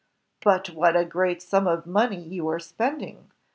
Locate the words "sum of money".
1.43-2.19